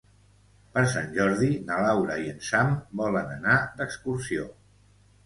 [0.77, 2.71] Per Sant Jordi na Laura i en Sam
[3.03, 4.49] volen anar d'excursió.